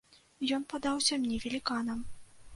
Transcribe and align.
Ён 0.57 0.63
падаўся 0.73 1.13
мне 1.21 1.39
веліканам. 1.45 2.03